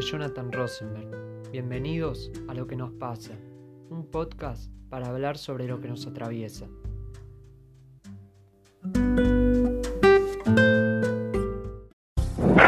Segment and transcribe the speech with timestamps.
[0.00, 1.50] Jonathan Rosenberg.
[1.50, 3.32] Bienvenidos a Lo que nos pasa,
[3.90, 6.66] un podcast para hablar sobre lo que nos atraviesa.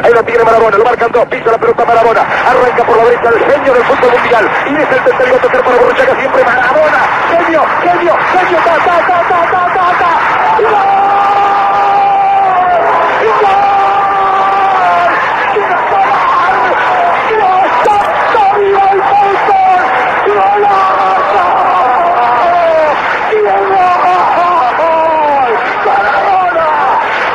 [0.03, 3.29] Ahí lo tiene Marabona, lo marcan dos, pisa la pelota Marabona, arranca por la derecha
[3.29, 6.99] el genio del fútbol mundial, y es el tercero a tocar para Borruchaga siempre Marabona,
[7.29, 10.11] genio, genio, genio, ta, ta, ta, ta, ta, ta, ta,
[10.63, 10.69] ¡Gol!
[13.41, 15.11] ¡Gol!
[15.53, 16.53] ¡Quiere acabar!
[17.29, 19.81] ¡Dios, santo, viva el fútbol!
[20.27, 21.45] ¡Golazo!
[23.31, 23.83] ¡Diego!
[25.85, 26.67] ¡Maradona!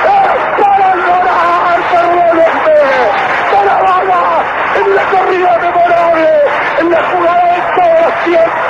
[0.08, 2.88] ¡Es para llorar, perdónenme!
[3.52, 4.20] ¡Maradona!
[4.76, 6.30] En la corrida memorable,
[6.80, 8.67] en la jugada de todos los tiempos,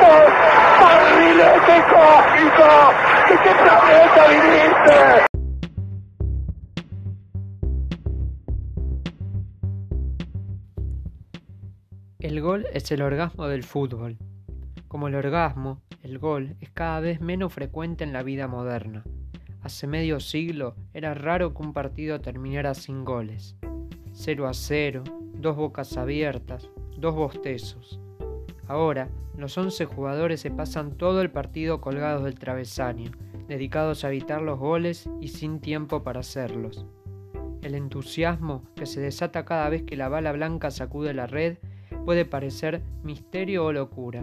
[12.20, 14.18] El gol es el orgasmo del fútbol.
[14.86, 19.04] Como el orgasmo, el gol es cada vez menos frecuente en la vida moderna.
[19.62, 23.56] Hace medio siglo era raro que un partido terminara sin goles.
[24.12, 28.00] 0 a 0, dos bocas abiertas, dos bostezos.
[28.68, 33.10] Ahora, los 11 jugadores se pasan todo el partido colgados del travesaño,
[33.48, 36.84] dedicados a evitar los goles y sin tiempo para hacerlos.
[37.62, 41.56] El entusiasmo que se desata cada vez que la bala blanca sacude la red
[42.04, 44.22] puede parecer misterio o locura,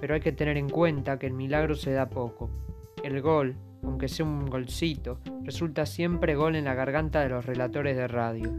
[0.00, 2.50] pero hay que tener en cuenta que el milagro se da poco.
[3.02, 7.96] El gol, aunque sea un golcito, resulta siempre gol en la garganta de los relatores
[7.96, 8.52] de radio.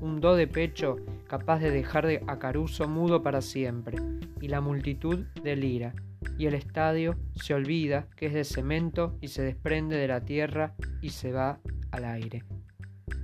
[0.00, 0.96] Un do de pecho
[1.30, 3.98] capaz de dejar de a Caruso mudo para siempre,
[4.40, 5.94] y la multitud delira,
[6.36, 10.74] y el estadio se olvida que es de cemento y se desprende de la tierra
[11.00, 11.60] y se va
[11.92, 12.42] al aire.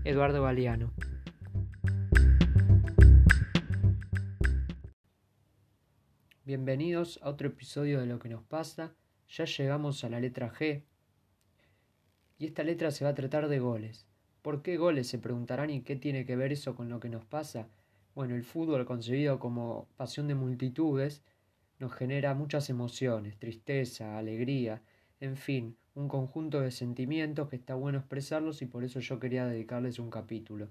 [0.05, 0.93] Eduardo Galeano.
[6.45, 8.95] Bienvenidos a otro episodio de Lo que nos pasa.
[9.29, 10.85] Ya llegamos a la letra G.
[12.39, 14.07] Y esta letra se va a tratar de goles.
[14.43, 15.09] ¿Por qué goles?
[15.09, 17.69] Se preguntarán y qué tiene que ver eso con lo que nos pasa.
[18.17, 21.23] Bueno, el fútbol concebido como pasión de multitudes
[21.79, 24.81] nos genera muchas emociones, tristeza, alegría,
[25.21, 29.45] en fin, un conjunto de sentimientos que está bueno expresarlos y por eso yo quería
[29.45, 30.71] dedicarles un capítulo.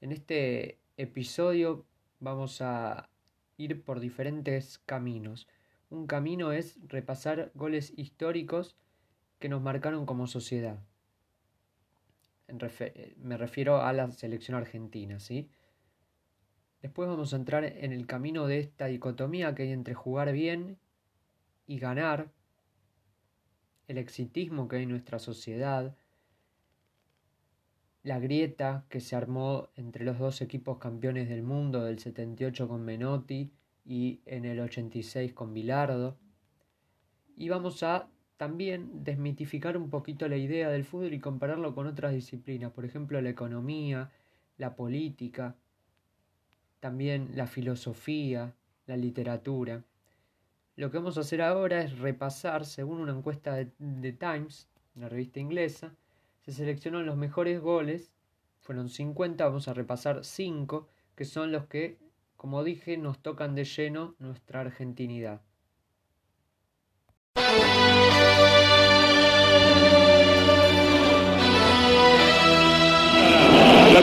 [0.00, 1.84] En este episodio
[2.20, 3.08] vamos a
[3.56, 5.48] ir por diferentes caminos.
[5.90, 8.76] Un camino es repasar goles históricos
[9.40, 10.78] que nos marcaron como sociedad.
[13.16, 15.50] me refiero a la selección argentina, ¿sí?
[16.84, 20.76] Después vamos a entrar en el camino de esta dicotomía que hay entre jugar bien
[21.66, 22.30] y ganar,
[23.88, 25.96] el exitismo que hay en nuestra sociedad,
[28.02, 32.84] la grieta que se armó entre los dos equipos campeones del mundo del 78 con
[32.84, 33.50] Menotti
[33.86, 36.18] y en el 86 con Bilardo.
[37.34, 42.12] Y vamos a también desmitificar un poquito la idea del fútbol y compararlo con otras
[42.12, 44.10] disciplinas, por ejemplo la economía,
[44.58, 45.56] la política,
[46.84, 48.52] también la filosofía,
[48.84, 49.82] la literatura.
[50.76, 55.40] Lo que vamos a hacer ahora es repasar, según una encuesta de, Times, una revista
[55.40, 55.94] inglesa,
[56.42, 58.12] se seleccionaron los mejores goles,
[58.60, 60.86] fueron 50, vamos a repasar 5,
[61.16, 61.96] que son los que,
[62.36, 65.40] como dije, nos tocan de lleno nuestra argentinidad.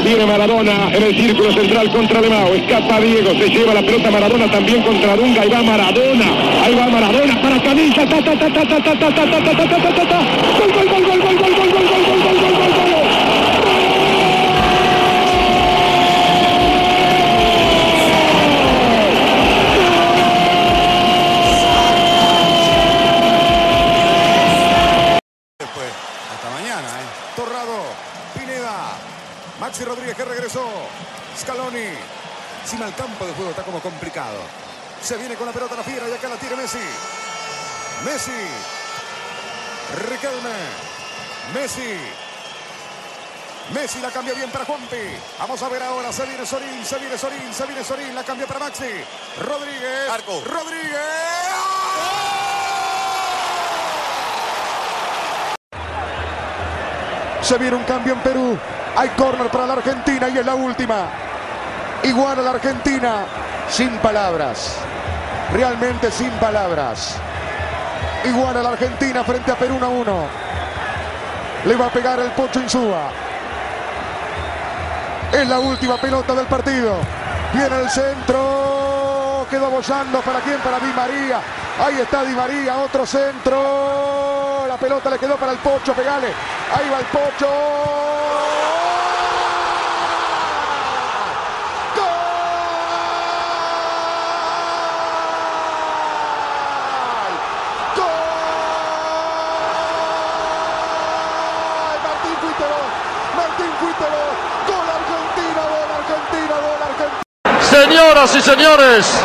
[0.03, 2.53] Tiene Maradona en el círculo central contra Lemao.
[2.53, 5.41] Escapa Diego, se lleva la pelota Maradona también contra Dunga.
[5.41, 6.25] Ahí va Maradona.
[6.63, 8.05] Ahí va Maradona para Canilla.
[8.07, 8.41] Ta ta gol
[10.73, 11.71] gol gol gol gol gol.
[25.59, 25.91] Después,
[26.33, 27.07] hasta mañana, ¿eh?
[27.35, 27.77] Torrado,
[28.33, 28.97] Pineda,
[29.71, 30.67] Maxi Rodríguez que regresó,
[31.39, 31.87] Scaloni,
[32.61, 34.37] encima el campo de juego está como complicado.
[35.01, 36.83] Se viene con la pelota la fiera y acá la tiene Messi.
[38.03, 38.31] Messi,
[40.09, 40.57] Riquelme,
[41.53, 41.97] Messi.
[43.73, 44.97] Messi la cambia bien para Juanpi.
[45.39, 46.11] Vamos a ver ahora.
[46.11, 48.13] Se viene Sorín, se viene Sorín, se viene Sorín.
[48.13, 48.91] La cambia para Maxi.
[49.39, 50.09] Rodríguez.
[50.11, 50.43] Arco.
[50.47, 50.99] Rodríguez.
[57.41, 58.59] Se viene un cambio en Perú.
[58.95, 61.05] Hay córner para la Argentina y es la última.
[62.03, 63.25] Igual a la Argentina.
[63.69, 64.75] Sin palabras.
[65.53, 67.15] Realmente sin palabras.
[68.25, 70.27] Igual a la Argentina frente a Perú 1 a 1.
[71.65, 73.09] Le va a pegar el Pocho Insúa.
[75.31, 76.95] Es la última pelota del partido.
[77.53, 79.47] Viene el centro.
[79.49, 80.19] Quedó bollando.
[80.21, 80.59] ¿Para quién?
[80.59, 81.39] Para Di María.
[81.83, 82.77] Ahí está Di María.
[82.77, 84.65] Otro centro.
[84.67, 85.93] La pelota le quedó para el Pocho.
[85.93, 86.27] Pegale.
[86.27, 87.47] Ahí va el Pocho.
[91.95, 92.05] ¡Gol!
[97.97, 98.05] ¡Gol!
[102.03, 102.87] Martín fuiste vos.
[103.35, 104.33] Martín fuiste vos.
[104.67, 107.21] Gol Argentina, gol Argentina, gol Argentina.
[108.21, 109.23] Señoras y señores,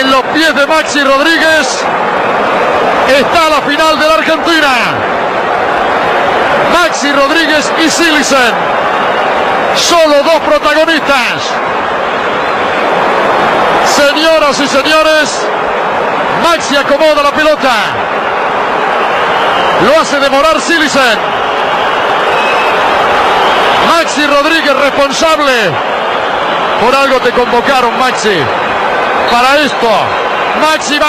[0.00, 1.84] en los pies de Maxi Rodríguez
[3.20, 4.68] está la final de la Argentina.
[6.72, 8.52] Maxi Rodríguez y Silicen,
[9.76, 11.40] solo dos protagonistas.
[13.94, 15.46] Señoras y señores,
[16.42, 17.74] Maxi acomoda la pelota.
[19.84, 21.18] Lo hace demorar Silicen.
[23.86, 25.95] Maxi Rodríguez responsable.
[26.80, 28.38] Por algo te convocaron, Maxi.
[29.30, 29.88] Para esto.
[30.60, 31.06] Maxi va.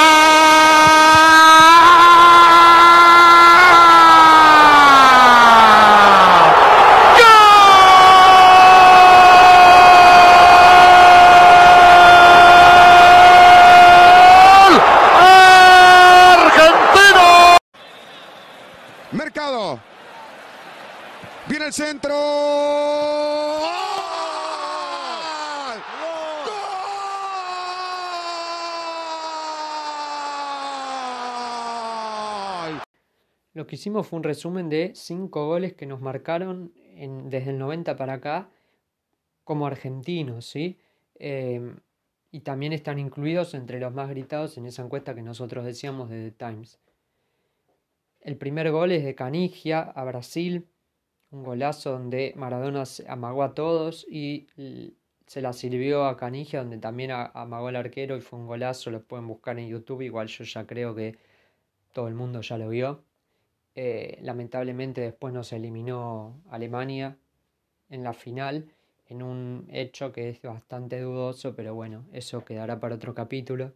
[19.11, 19.79] Mercado.
[21.47, 22.13] Viene el centro.
[22.13, 23.61] ¡Gol!
[33.55, 33.56] ¡Gol!
[33.67, 37.95] Que hicimos fue un resumen de cinco goles que nos marcaron en- desde el 90
[37.95, 38.49] para acá
[39.43, 40.77] como argentinos, ¿sí?
[41.19, 41.75] Eh,
[42.31, 46.31] y también están incluidos entre los más gritados en esa encuesta que nosotros decíamos de
[46.31, 46.79] The Times.
[48.21, 50.67] El primer gol es de Canigia a Brasil,
[51.31, 54.47] un golazo donde Maradona amagó a todos y
[55.25, 59.03] se la sirvió a Canigia, donde también amagó al arquero y fue un golazo, lo
[59.03, 61.17] pueden buscar en YouTube, igual yo ya creo que
[61.93, 63.06] todo el mundo ya lo vio.
[63.79, 67.15] Eh, lamentablemente después nos eliminó Alemania
[67.91, 68.73] en la final,
[69.05, 73.75] en un hecho que es bastante dudoso, pero bueno, eso quedará para otro capítulo.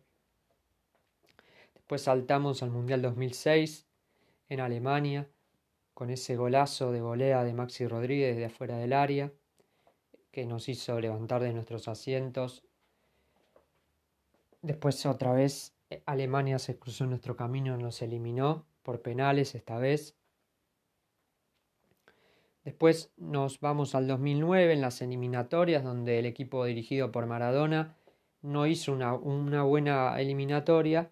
[1.75, 3.85] Después saltamos al Mundial 2006
[4.49, 5.29] en Alemania,
[5.93, 9.31] con ese golazo de volea de Maxi Rodríguez de afuera del área,
[10.31, 12.63] que nos hizo levantar de nuestros asientos.
[14.63, 19.77] Después otra vez eh, Alemania se cruzó en nuestro camino, nos eliminó por penales esta
[19.77, 20.15] vez.
[22.63, 27.95] Después nos vamos al 2009 en las eliminatorias, donde el equipo dirigido por Maradona
[28.41, 31.09] no hizo una, buena eliminatoria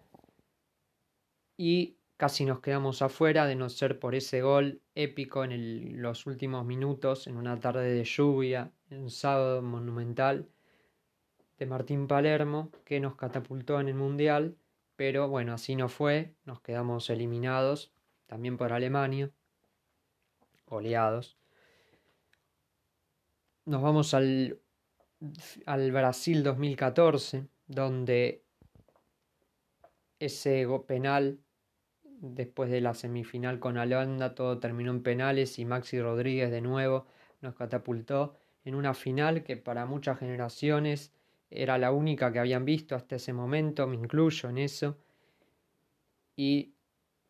[1.56, 6.64] y casi nos quedamos afuera de no ser por ese gol épico en los últimos
[6.64, 10.48] minutos, en una tarde de lluvia, en un sábado monumental
[11.58, 14.56] de Martín Palermo, que nos catapultó en el Mundial,
[15.00, 17.90] pero bueno, así no fue, nos quedamos eliminados,
[18.26, 19.30] también por Alemania,
[20.66, 21.38] goleados.
[23.64, 24.60] Nos vamos al,
[25.64, 28.44] al Brasil 2014, donde
[30.18, 31.40] ese penal,
[32.02, 37.06] después de la semifinal con Holanda, todo terminó en penales y Maxi Rodríguez de nuevo
[37.40, 38.34] nos catapultó
[38.66, 41.14] en una final que para muchas generaciones
[41.50, 44.96] era la única que habían visto hasta ese momento, me incluyo en eso.
[46.36, 46.72] Y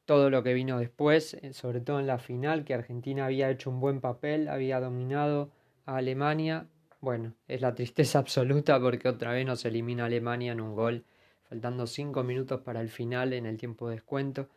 [0.04, 3.70] todo lo que vino después, eh, sobre todo en la final, que Argentina había hecho
[3.70, 5.52] un buen papel, había dominado
[5.86, 6.68] a Alemania.
[7.00, 11.04] Bueno, es la tristeza absoluta porque otra vez nos elimina Alemania en un gol,
[11.48, 14.48] faltando cinco minutos para el final en el tiempo de descuento.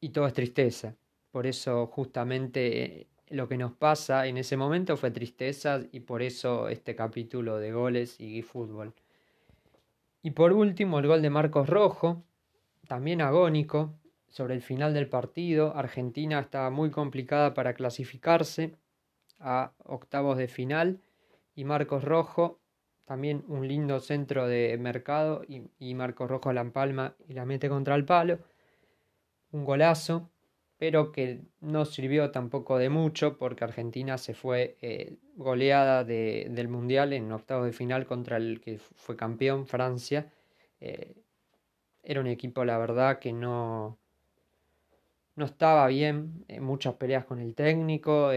[0.00, 0.94] Y todo es tristeza.
[1.30, 6.22] Por eso justamente eh, lo que nos pasa en ese momento fue tristeza y por
[6.22, 8.94] eso este capítulo de goles y fútbol.
[10.22, 12.22] Y por último, el gol de Marcos Rojo,
[12.86, 13.94] también agónico,
[14.28, 15.74] sobre el final del partido.
[15.76, 18.74] Argentina estaba muy complicada para clasificarse
[19.38, 21.00] a octavos de final
[21.54, 22.60] y Marcos Rojo,
[23.04, 27.94] también un lindo centro de mercado y, Marcos Rojo la empalma y la mete contra
[27.94, 28.38] el palo.
[29.50, 30.28] Un golazo,
[30.78, 36.68] pero que no sirvió tampoco de mucho porque Argentina se fue eh, goleada de, del
[36.68, 40.32] Mundial en octavos de final contra el que fue campeón, Francia.
[40.80, 41.16] Eh,
[42.04, 43.98] era un equipo, la verdad, que no,
[45.34, 48.30] no estaba bien, eh, muchas peleas con el técnico,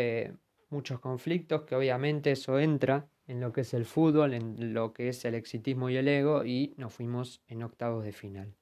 [0.70, 5.10] muchos conflictos, que obviamente eso entra en lo que es el fútbol, en lo que
[5.10, 8.56] es el exitismo y el ego, y nos fuimos en octavos de final.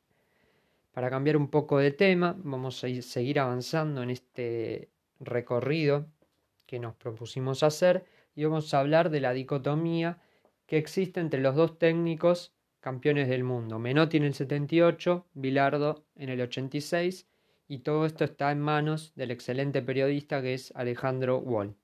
[0.91, 6.08] Para cambiar un poco de tema, vamos a ir, seguir avanzando en este recorrido
[6.65, 8.05] que nos propusimos hacer
[8.36, 10.17] y vamos a hablar de la dicotomía
[10.65, 13.79] que existe entre los dos técnicos campeones del mundo.
[13.79, 17.27] Menotti en el 78, Bilardo en el 86
[17.67, 21.75] y todo esto está en manos del excelente periodista que es Alejandro Wall.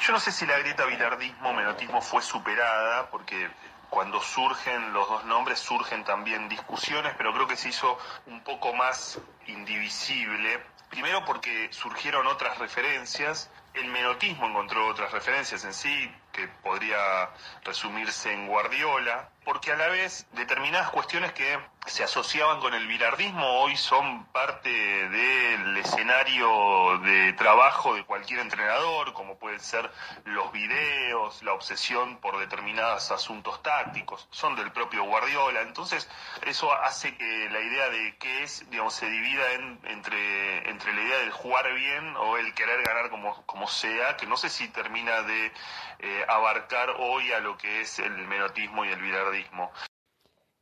[0.00, 3.48] Yo no sé si la grieta bilardismo-menotismo fue superada, porque
[3.94, 7.96] cuando surgen los dos nombres surgen también discusiones, pero creo que se hizo
[8.26, 10.60] un poco más indivisible.
[10.90, 17.30] Primero porque surgieron otras referencias, el menotismo encontró otras referencias en sí, que podría
[17.62, 23.46] resumirse en Guardiola, porque a la vez determinadas cuestiones que se asociaban con el bilardismo
[23.60, 29.90] hoy son parte del escenario de trabajo de cualquier entrenador, como pueden ser
[30.24, 35.60] los videos, la obsesión por determinados asuntos tácticos, son del propio Guardiola.
[35.60, 36.08] Entonces,
[36.46, 39.52] eso hace que la idea de qué es, digamos, se divida
[39.84, 44.26] entre, entre la idea del jugar bien o el querer ganar como, como sea, que
[44.26, 45.52] no sé si termina de
[45.98, 49.00] eh, abarcar hoy a lo que es el menotismo y el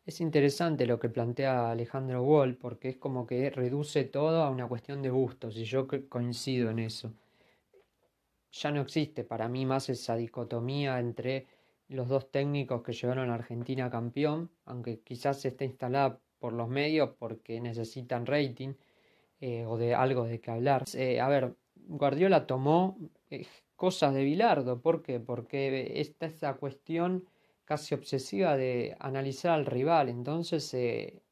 [0.05, 4.67] Es interesante lo que plantea Alejandro Wall porque es como que reduce todo a una
[4.67, 7.13] cuestión de gustos y yo coincido en eso.
[8.51, 11.47] Ya no existe para mí más esa dicotomía entre
[11.89, 17.11] los dos técnicos que llevaron a Argentina campeón, aunque quizás esté instalada por los medios
[17.19, 18.75] porque necesitan rating
[19.41, 20.85] eh, o de algo de que hablar.
[20.95, 22.99] Eh, a ver, Guardiola tomó
[23.31, 24.81] eh, cosas de Bilardo.
[24.81, 25.21] ¿Por qué?
[25.21, 27.25] Porque está esa cuestión
[27.73, 30.11] casi obsesiva de analizar al rival.
[30.11, 31.23] Entonces eh,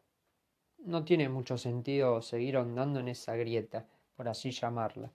[0.78, 5.12] no tiene mucho sentido seguir ahondando en esa grieta, por así llamarla.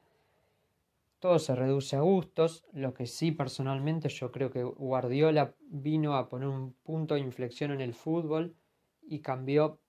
[1.18, 6.30] Todo se reduce a gustos, lo que sí personalmente yo creo que Guardiola vino a
[6.30, 8.56] poner un punto de inflexión en el fútbol
[9.02, 9.80] y cambió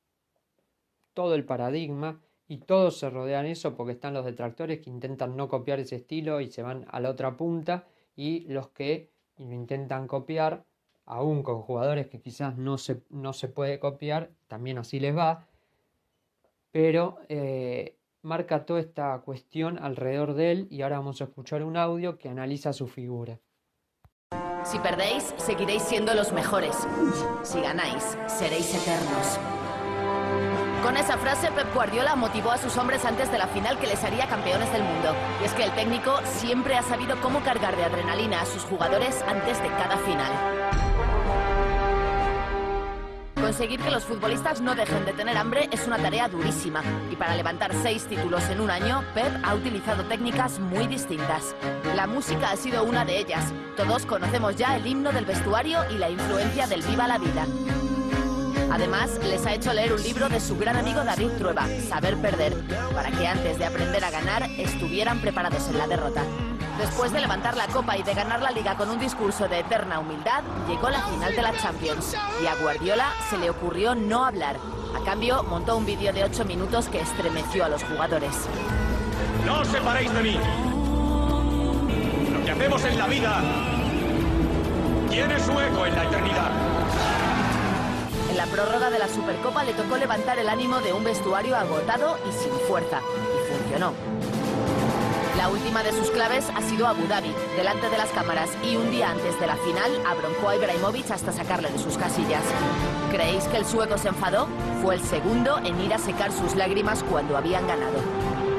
[1.12, 5.48] todo el paradigma y todos se rodean eso porque están los detractores que intentan no
[5.48, 10.06] copiar ese estilo y se van a la otra punta y los que lo intentan
[10.06, 10.64] copiar
[11.06, 15.46] aún con jugadores que quizás no se, no se puede copiar, también así les va,
[16.72, 21.76] pero eh, marca toda esta cuestión alrededor de él y ahora vamos a escuchar un
[21.76, 23.38] audio que analiza su figura.
[24.64, 26.76] Si perdéis, seguiréis siendo los mejores.
[27.44, 29.38] Si ganáis, seréis eternos.
[30.82, 34.02] Con esa frase, Pep Guardiola motivó a sus hombres antes de la final que les
[34.02, 35.14] haría campeones del mundo.
[35.40, 39.22] Y es que el técnico siempre ha sabido cómo cargar de adrenalina a sus jugadores
[39.22, 40.55] antes de cada final.
[43.40, 47.36] Conseguir que los futbolistas no dejen de tener hambre es una tarea durísima y para
[47.36, 51.54] levantar seis títulos en un año, Pep ha utilizado técnicas muy distintas.
[51.94, 53.52] La música ha sido una de ellas.
[53.76, 57.46] Todos conocemos ya el himno del vestuario y la influencia del Viva la Vida.
[58.70, 62.54] Además, les ha hecho leer un libro de su gran amigo David Trueba, Saber Perder,
[62.94, 66.22] para que antes de aprender a ganar estuvieran preparados en la derrota.
[66.78, 69.98] Después de levantar la copa y de ganar la liga con un discurso de eterna
[69.98, 74.56] humildad, llegó la final de la Champions y a Guardiola se le ocurrió no hablar.
[74.94, 78.46] A cambio, montó un vídeo de 8 minutos que estremeció a los jugadores.
[79.46, 80.38] No os separéis de mí.
[82.32, 83.42] Lo que hacemos en la vida
[85.08, 86.50] tiene su eco en la eternidad.
[88.30, 92.18] En la prórroga de la Supercopa le tocó levantar el ánimo de un vestuario agotado
[92.28, 93.00] y sin fuerza.
[93.00, 94.15] Y funcionó.
[95.46, 98.90] La última de sus claves ha sido Abu Dhabi, delante de las cámaras, y un
[98.90, 102.42] día antes de la final a Ibrahimovic hasta sacarle de sus casillas.
[103.12, 104.48] ¿Creéis que el sueco se enfadó?
[104.82, 107.94] Fue el segundo en ir a secar sus lágrimas cuando habían ganado.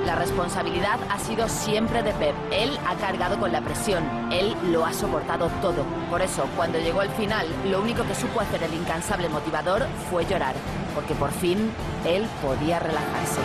[0.06, 2.36] La responsabilidad ha sido siempre de Pep.
[2.54, 4.32] Él ha cargado con la presión.
[4.32, 5.84] Él lo ha soportado todo.
[6.10, 10.26] Por eso, cuando llegó al final, lo único que supo hacer el incansable motivador fue
[10.26, 10.56] llorar.
[10.96, 11.70] Porque por fin
[12.06, 13.42] él podía relajarse.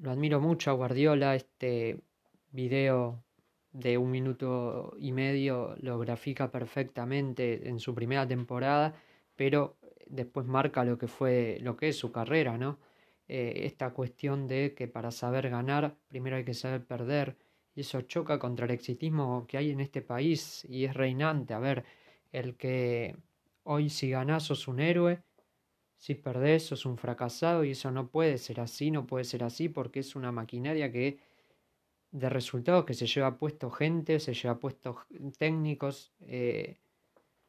[0.00, 1.34] Lo admiro mucho a Guardiola.
[1.34, 1.98] Este
[2.52, 3.24] video
[3.72, 8.94] de un minuto y medio lo grafica perfectamente en su primera temporada,
[9.34, 9.76] pero
[10.06, 12.78] después marca lo que fue, lo que es su carrera, ¿no?
[13.26, 17.36] Eh, esta cuestión de que para saber ganar primero hay que saber perder
[17.74, 21.54] y eso choca contra el exitismo que hay en este país y es reinante.
[21.54, 21.84] A ver,
[22.32, 23.16] el que
[23.64, 25.22] hoy si ganás sos un héroe,
[25.98, 29.68] si perdés sos un fracasado y eso no puede ser así, no puede ser así
[29.68, 31.18] porque es una maquinaria que
[32.12, 35.04] de resultados que se lleva puesto gente, se lleva puesto
[35.36, 36.78] técnicos, eh,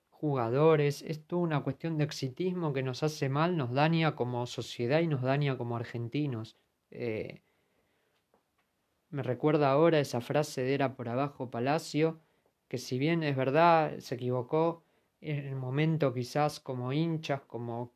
[0.09, 4.99] jugadores, es toda una cuestión de exitismo que nos hace mal, nos daña como sociedad
[4.99, 6.57] y nos daña como argentinos.
[6.91, 7.41] Eh,
[9.11, 12.19] me recuerda ahora esa frase de era por abajo Palacio,
[12.67, 14.83] que si bien es verdad, se equivocó
[15.21, 17.93] en el momento quizás como hinchas, como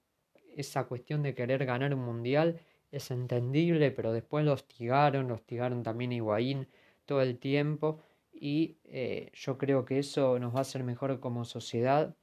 [0.56, 2.60] esa cuestión de querer ganar un mundial,
[2.92, 6.68] es entendible, pero después lo hostigaron, lo hostigaron también a Higuaín
[7.06, 8.02] todo el tiempo
[8.34, 12.16] y eh, yo creo que eso nos va a hacer mejor como sociedad,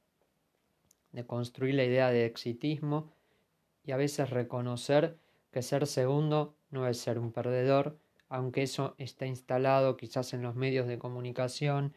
[1.11, 3.11] de construir la idea de exitismo
[3.83, 5.17] y a veces reconocer
[5.51, 7.97] que ser segundo no es ser un perdedor,
[8.29, 11.93] aunque eso está instalado quizás en los medios de comunicación,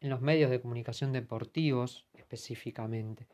[0.00, 3.28] en los medios de comunicación deportivos específicamente.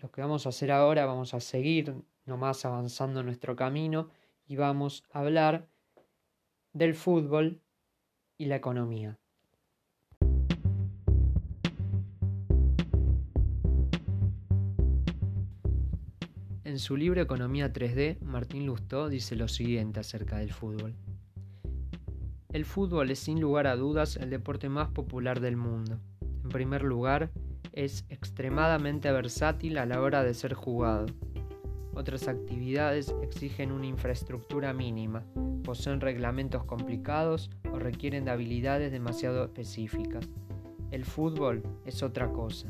[0.00, 4.08] Lo que vamos a hacer ahora, vamos a seguir nomás avanzando nuestro camino
[4.46, 5.68] y vamos a hablar
[6.72, 7.60] del fútbol
[8.38, 9.18] y la economía.
[16.64, 20.94] En su libro Economía 3D, Martín Lustó dice lo siguiente acerca del fútbol.
[22.48, 26.00] El fútbol es sin lugar a dudas el deporte más popular del mundo.
[26.42, 27.32] En primer lugar,
[27.72, 31.06] es extremadamente versátil a la hora de ser jugado.
[31.94, 35.24] Otras actividades exigen una infraestructura mínima,
[35.64, 40.28] poseen reglamentos complicados o requieren de habilidades demasiado específicas.
[40.90, 42.68] El fútbol es otra cosa.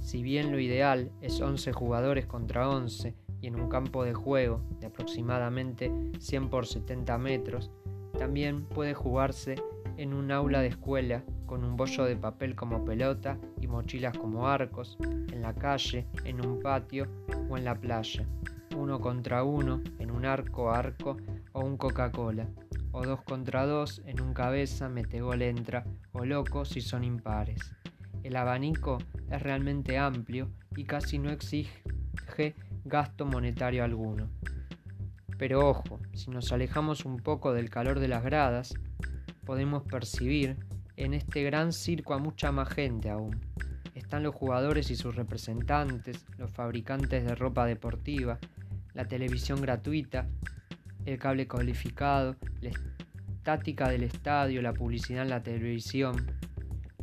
[0.00, 4.62] Si bien lo ideal es 11 jugadores contra 11 y en un campo de juego
[4.80, 7.70] de aproximadamente 100 por 70 metros,
[8.18, 9.56] también puede jugarse
[9.98, 14.48] en un aula de escuela con un bollo de papel como pelota y mochilas como
[14.48, 17.06] arcos, en la calle, en un patio
[17.50, 18.24] o en la playa,
[18.76, 21.16] uno contra uno en un arco arco
[21.52, 22.48] o un Coca-Cola,
[22.92, 27.74] o dos contra dos en un cabeza, metegol entra, o loco si son impares.
[28.22, 28.98] El abanico
[29.30, 34.28] es realmente amplio y casi no exige gasto monetario alguno.
[35.38, 38.74] Pero ojo, si nos alejamos un poco del calor de las gradas,
[39.48, 40.58] podemos percibir
[40.98, 43.40] en este gran circo a mucha más gente aún.
[43.94, 48.38] Están los jugadores y sus representantes, los fabricantes de ropa deportiva,
[48.92, 50.28] la televisión gratuita,
[51.06, 52.72] el cable codificado, la
[53.32, 56.26] estática del estadio, la publicidad en la televisión,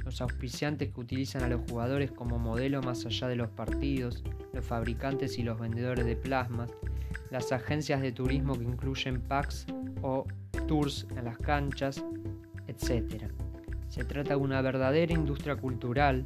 [0.03, 4.63] los auspiciantes que utilizan a los jugadores como modelo más allá de los partidos, los
[4.63, 6.69] fabricantes y los vendedores de plasmas,
[7.31, 9.65] las agencias de turismo que incluyen packs
[10.03, 10.27] o
[10.67, 12.05] tours en las canchas,
[12.75, 13.31] etc.
[13.89, 16.25] Se trata de una verdadera industria cultural,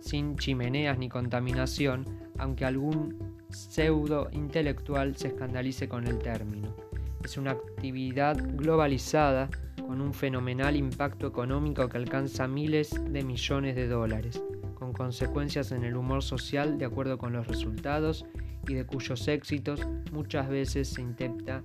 [0.00, 2.04] sin chimeneas ni contaminación,
[2.38, 6.74] aunque algún pseudo intelectual se escandalice con el término.
[7.22, 9.48] Es una actividad globalizada
[9.86, 14.42] con un fenomenal impacto económico que alcanza miles de millones de dólares,
[14.74, 18.26] con consecuencias en el humor social de acuerdo con los resultados
[18.68, 19.80] y de cuyos éxitos
[20.12, 21.62] muchas veces se intenta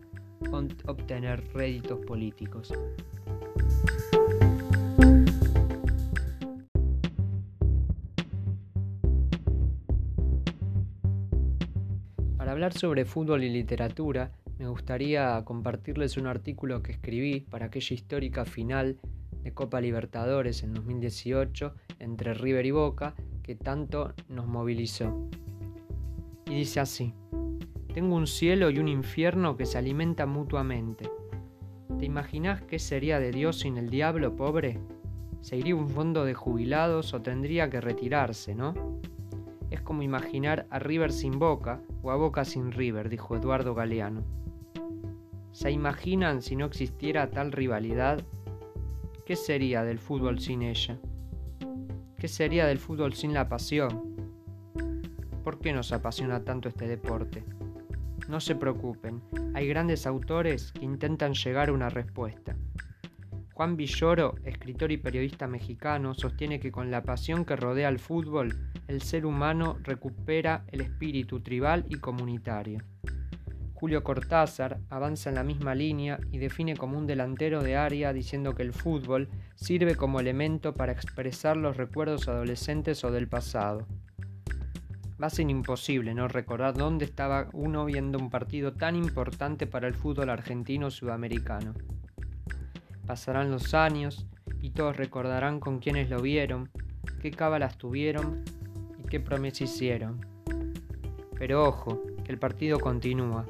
[0.86, 2.74] obtener réditos políticos.
[12.38, 17.94] Para hablar sobre fútbol y literatura, me gustaría compartirles un artículo que escribí para aquella
[17.94, 18.98] histórica final
[19.44, 25.30] de Copa Libertadores en 2018 entre River y Boca que tanto nos movilizó.
[26.46, 27.14] Y dice así,
[27.92, 31.10] tengo un cielo y un infierno que se alimentan mutuamente.
[32.00, 34.80] ¿Te imaginas qué sería de Dios sin el diablo, pobre?
[35.42, 38.74] ¿Se iría un fondo de jubilados o tendría que retirarse, no?
[39.70, 44.24] Es como imaginar a River sin Boca o a Boca sin River, dijo Eduardo Galeano.
[45.52, 48.24] ¿Se imaginan si no existiera tal rivalidad?
[49.26, 50.98] ¿Qué sería del fútbol sin ella?
[52.18, 54.16] ¿Qué sería del fútbol sin la pasión?
[55.44, 57.44] ¿Por qué nos apasiona tanto este deporte?
[58.32, 59.22] No se preocupen,
[59.54, 62.56] hay grandes autores que intentan llegar a una respuesta.
[63.54, 68.56] Juan Villoro, escritor y periodista mexicano, sostiene que con la pasión que rodea al fútbol,
[68.88, 72.82] el ser humano recupera el espíritu tribal y comunitario.
[73.74, 78.56] Julio Cortázar avanza en la misma línea y define como un delantero de área diciendo
[78.56, 83.88] que el fútbol sirve como elemento para expresar los recuerdos adolescentes o del pasado.
[85.22, 89.88] Va a ser imposible no recordar dónde estaba uno viendo un partido tan importante para
[89.88, 91.76] el fútbol argentino sudamericano.
[93.06, 94.26] Pasarán los años
[94.62, 96.70] y todos recordarán con quiénes lo vieron,
[97.22, 98.44] qué cábalas tuvieron
[98.98, 100.26] y qué promesas hicieron.
[101.38, 103.46] Pero ojo, que el partido continúa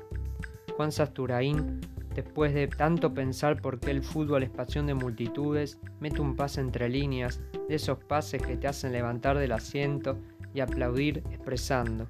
[0.76, 1.80] Juan Sasturain,
[2.14, 6.60] después de tanto pensar por qué el fútbol es pasión de multitudes, mete un pase
[6.60, 10.18] entre líneas, de esos pases que te hacen levantar del asiento
[10.54, 12.08] y aplaudir expresando.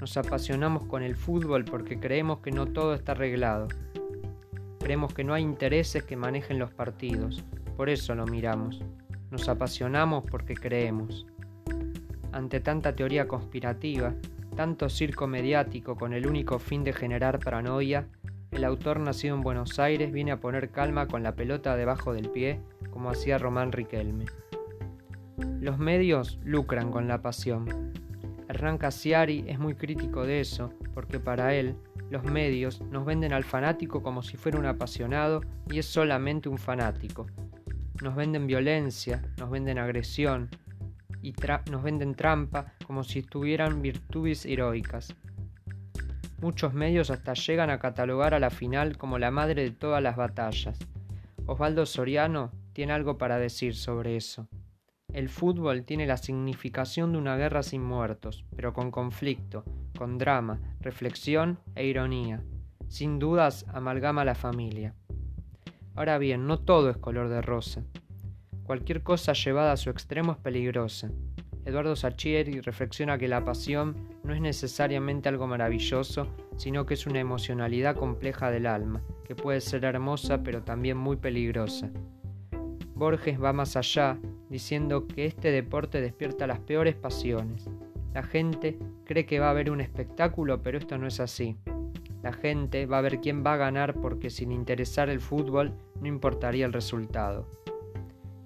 [0.00, 3.68] Nos apasionamos con el fútbol porque creemos que no todo está arreglado.
[4.78, 7.44] Creemos que no hay intereses que manejen los partidos.
[7.76, 8.82] Por eso lo miramos.
[9.30, 11.26] Nos apasionamos porque creemos.
[12.32, 14.14] Ante tanta teoría conspirativa,
[14.56, 18.06] tanto circo mediático con el único fin de generar paranoia,
[18.50, 22.30] el autor nacido en Buenos Aires viene a poner calma con la pelota debajo del
[22.30, 22.60] pie,
[22.90, 24.24] como hacía Román Riquelme.
[25.60, 27.92] Los medios lucran con la pasión.
[28.48, 31.76] Hernán Cassiari es muy crítico de eso, porque para él
[32.10, 36.58] los medios nos venden al fanático como si fuera un apasionado y es solamente un
[36.58, 37.26] fanático.
[38.02, 40.48] Nos venden violencia, nos venden agresión
[41.22, 41.34] y
[41.70, 45.14] nos venden trampa como si tuvieran virtudes heroicas.
[46.40, 50.16] Muchos medios hasta llegan a catalogar a la final como la madre de todas las
[50.16, 50.78] batallas.
[51.46, 54.48] Osvaldo Soriano tiene algo para decir sobre eso.
[55.12, 59.64] El fútbol tiene la significación de una guerra sin muertos, pero con conflicto,
[59.96, 62.42] con drama, reflexión e ironía.
[62.88, 64.94] Sin dudas amalgama la familia.
[65.94, 67.82] Ahora bien, no todo es color de rosa.
[68.64, 71.10] Cualquier cosa llevada a su extremo es peligrosa.
[71.64, 77.18] Eduardo Sacchieri reflexiona que la pasión no es necesariamente algo maravilloso, sino que es una
[77.18, 81.90] emocionalidad compleja del alma, que puede ser hermosa pero también muy peligrosa.
[82.98, 84.18] Borges va más allá,
[84.50, 87.68] diciendo que este deporte despierta las peores pasiones.
[88.12, 91.56] La gente cree que va a haber un espectáculo, pero esto no es así.
[92.22, 96.08] La gente va a ver quién va a ganar porque sin interesar el fútbol no
[96.08, 97.46] importaría el resultado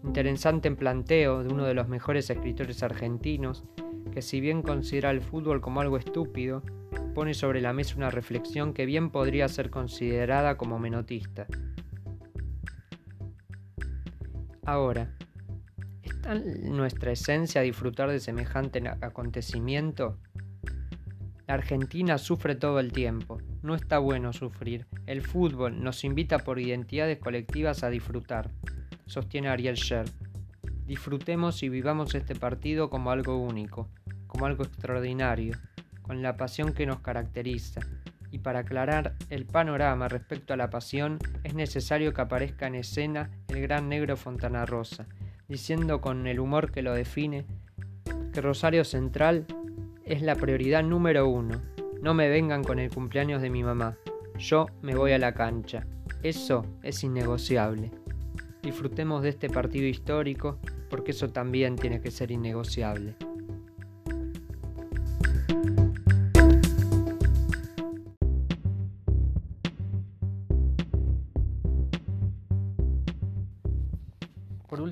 [0.02, 3.64] interesante en planteo de uno de los mejores escritores argentinos,
[4.12, 6.62] que si bien considera el fútbol como algo estúpido,
[7.14, 11.46] pone sobre la mesa una reflexión que bien podría ser considerada como menotista.
[14.64, 15.14] Ahora,
[16.02, 20.18] ¿está nuestra esencia disfrutar de semejante acontecimiento?
[21.46, 24.86] La Argentina sufre todo el tiempo, no está bueno sufrir.
[25.06, 28.50] El fútbol nos invita por identidades colectivas a disfrutar
[29.12, 30.06] sostiene Ariel Sher.
[30.86, 33.90] Disfrutemos y vivamos este partido como algo único,
[34.26, 35.58] como algo extraordinario,
[36.00, 37.80] con la pasión que nos caracteriza.
[38.30, 43.30] Y para aclarar el panorama respecto a la pasión, es necesario que aparezca en escena
[43.48, 45.06] el gran negro Fontana Rosa,
[45.48, 47.46] diciendo con el humor que lo define
[48.34, 49.46] que Rosario Central
[50.04, 51.62] es la prioridad número uno.
[52.02, 53.96] No me vengan con el cumpleaños de mi mamá.
[54.36, 55.86] Yo me voy a la cancha.
[56.22, 57.90] Eso es innegociable.
[58.62, 60.58] Disfrutemos de este partido histórico
[60.90, 63.16] porque eso también tiene que ser innegociable.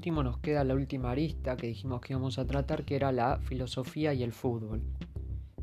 [0.00, 3.38] Último nos queda la última arista que dijimos que íbamos a tratar, que era la
[3.40, 4.80] filosofía y el fútbol.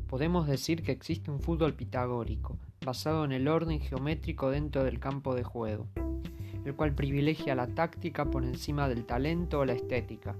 [0.06, 5.34] Podemos decir que existe un fútbol pitagórico, basado en el orden geométrico dentro del campo
[5.34, 5.88] de juego
[6.64, 10.36] el cual privilegia la táctica por encima del talento o la estética.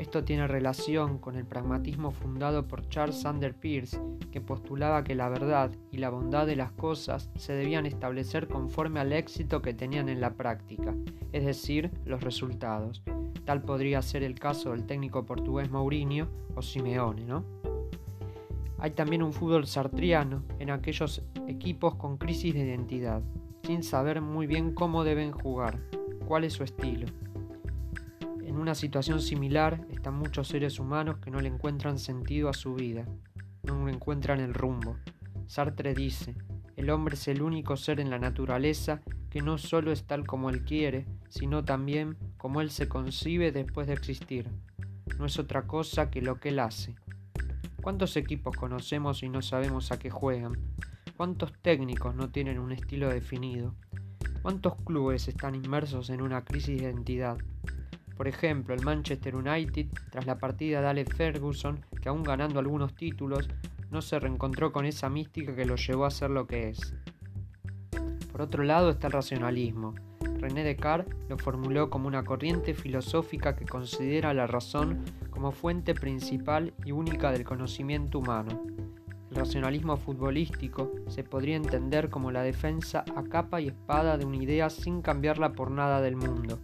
[0.00, 4.00] Esto tiene relación con el pragmatismo fundado por Charles Sanders Peirce,
[4.32, 8.98] que postulaba que la verdad y la bondad de las cosas se debían establecer conforme
[9.00, 10.94] al éxito que tenían en la práctica,
[11.32, 13.02] es decir, los resultados.
[13.44, 17.44] Tal podría ser el caso del técnico portugués Mourinho o Simeone, ¿no?
[18.78, 23.22] Hay también un fútbol sartriano en aquellos equipos con crisis de identidad
[23.64, 25.78] sin saber muy bien cómo deben jugar,
[26.26, 27.06] cuál es su estilo.
[28.60, 33.06] Una situación similar están muchos seres humanos que no le encuentran sentido a su vida,
[33.62, 34.98] no le encuentran el rumbo.
[35.46, 36.34] Sartre dice,
[36.76, 40.50] el hombre es el único ser en la naturaleza que no solo es tal como
[40.50, 44.50] él quiere, sino también como él se concibe después de existir.
[45.18, 46.96] No es otra cosa que lo que él hace.
[47.82, 50.58] ¿Cuántos equipos conocemos y no sabemos a qué juegan?
[51.16, 53.74] ¿Cuántos técnicos no tienen un estilo definido?
[54.42, 57.38] ¿Cuántos clubes están inmersos en una crisis de identidad?
[58.20, 62.94] Por ejemplo, el Manchester United, tras la partida de Alex Ferguson, que aún ganando algunos
[62.94, 63.48] títulos,
[63.90, 66.92] no se reencontró con esa mística que lo llevó a ser lo que es.
[68.30, 69.94] Por otro lado está el racionalismo.
[70.38, 76.74] René Descartes lo formuló como una corriente filosófica que considera la razón como fuente principal
[76.84, 78.66] y única del conocimiento humano.
[79.30, 84.42] El racionalismo futbolístico se podría entender como la defensa a capa y espada de una
[84.42, 86.58] idea sin cambiarla por nada del mundo,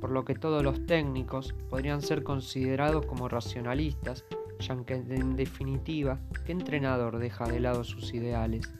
[0.00, 4.24] por lo que todos los técnicos podrían ser considerados como racionalistas,
[4.58, 8.72] ya que en definitiva, ¿qué entrenador deja de lado sus ideales?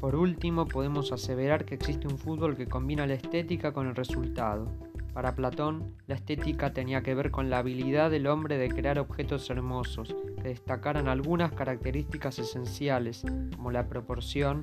[0.00, 4.70] Por último, podemos aseverar que existe un fútbol que combina la estética con el resultado,
[5.18, 9.50] para Platón, la estética tenía que ver con la habilidad del hombre de crear objetos
[9.50, 13.24] hermosos, que destacaran algunas características esenciales,
[13.56, 14.62] como la proporción,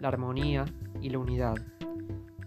[0.00, 0.66] la armonía
[1.00, 1.54] y la unidad.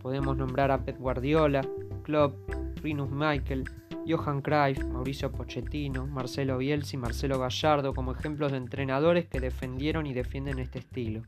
[0.04, 1.62] Podemos nombrar a Pep Guardiola,
[2.08, 2.50] Klopp,
[2.82, 3.66] Rinus Michael,
[4.08, 10.08] Johan Cruyff, Mauricio Pochettino, Marcelo Bielsa y Marcelo Gallardo como ejemplos de entrenadores que defendieron
[10.08, 11.24] y defienden este estilo.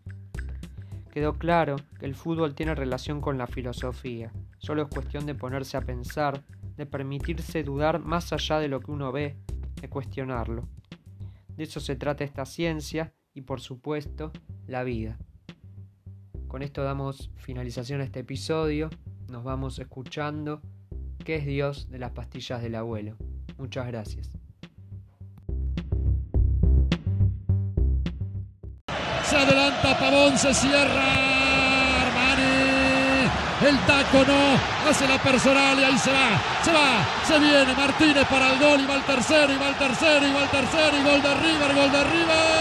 [1.11, 4.31] Quedó claro que el fútbol tiene relación con la filosofía.
[4.57, 6.45] Solo es cuestión de ponerse a pensar,
[6.77, 9.35] de permitirse dudar más allá de lo que uno ve,
[9.81, 10.69] de cuestionarlo.
[11.57, 14.31] De eso se trata esta ciencia y por supuesto
[14.65, 15.17] la vida.
[16.47, 18.89] Con esto damos finalización a este episodio.
[19.29, 20.61] Nos vamos escuchando
[21.23, 23.15] qué es Dios de las pastillas del abuelo.
[23.57, 24.31] Muchas gracias.
[29.29, 31.03] Se adelanta Pavón, se cierra.
[32.01, 33.29] Armani.
[33.67, 34.89] El taco no.
[34.89, 36.41] Hace la personal y ahí se va.
[36.63, 37.05] Se va.
[37.27, 38.79] Se viene Martínez para el gol.
[38.81, 39.53] Y va el tercero.
[39.53, 40.27] Y va el tercero.
[40.27, 40.97] Y va el tercero.
[40.97, 41.75] Y gol de River.
[41.75, 42.58] Gol de River.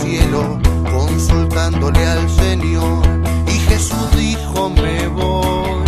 [0.00, 0.58] Cielo,
[0.92, 3.02] consultándole al Señor.
[3.46, 5.84] Y Jesús dijo, me voy.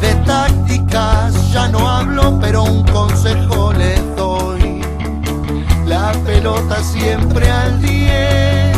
[0.00, 4.82] De tácticas ya no hablo, pero un consejo les doy.
[5.86, 8.76] La pelota siempre al 10,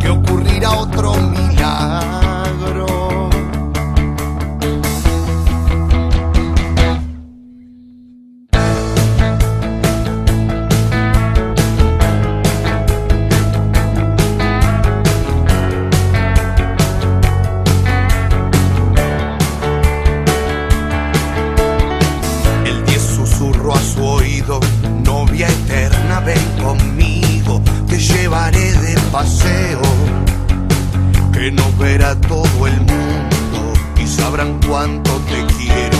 [0.00, 2.99] que ocurrirá otro milagro.
[31.40, 35.96] que nos verá todo el mundo y sabrán cuánto te quiero.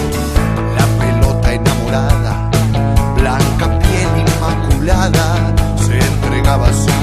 [0.77, 2.51] La pelota enamorada,
[3.17, 7.00] blanca piel inmaculada, se entregaba sin